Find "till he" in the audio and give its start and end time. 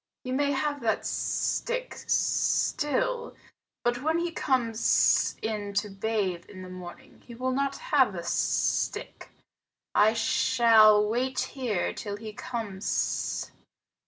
11.93-12.33